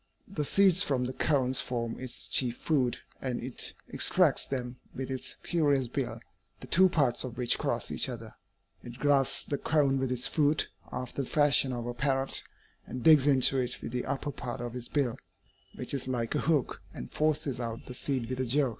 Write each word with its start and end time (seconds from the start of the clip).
The 0.27 0.43
seeds 0.45 0.81
from 0.81 1.03
the 1.05 1.13
cones 1.13 1.61
form 1.61 1.99
its 1.99 2.27
chief 2.27 2.57
food, 2.57 2.97
and 3.21 3.39
it 3.39 3.73
extracts 3.87 4.47
them 4.47 4.77
with 4.95 5.11
its 5.11 5.35
curious 5.43 5.87
bill, 5.87 6.19
the 6.59 6.65
two 6.65 6.89
parts 6.89 7.23
of 7.23 7.37
which 7.37 7.59
cross 7.59 7.91
each 7.91 8.09
other. 8.09 8.33
It 8.83 8.97
grasps 8.97 9.45
the 9.45 9.59
cone 9.59 9.99
with 9.99 10.11
its 10.11 10.25
foot, 10.27 10.69
after 10.91 11.21
the 11.21 11.29
fashion 11.29 11.71
of 11.71 11.85
a 11.85 11.93
parrot, 11.93 12.41
and 12.87 13.03
digs 13.03 13.27
into 13.27 13.57
it 13.59 13.79
with 13.83 13.91
the 13.91 14.05
upper 14.05 14.31
part 14.31 14.59
of 14.59 14.75
its 14.75 14.87
bill, 14.87 15.17
which 15.75 15.93
is 15.93 16.07
like 16.07 16.33
a 16.33 16.39
hook, 16.41 16.81
and 16.95 17.11
forces 17.13 17.59
out 17.59 17.85
the 17.85 17.93
seed 17.93 18.27
with 18.27 18.39
a 18.39 18.45
jerk.'" 18.47 18.69